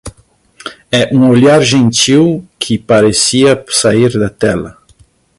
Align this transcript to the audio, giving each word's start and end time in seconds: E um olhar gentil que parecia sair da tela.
E 0.91 1.15
um 1.15 1.29
olhar 1.29 1.61
gentil 1.61 2.43
que 2.57 2.75
parecia 2.75 3.63
sair 3.69 4.11
da 4.17 4.31
tela. 4.31 4.75